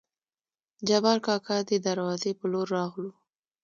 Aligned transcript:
جبارکاکا 0.87 1.57
دې 1.67 1.77
دروازې 1.87 2.31
په 2.39 2.45
لور 2.51 2.67
راغلو. 2.77 3.11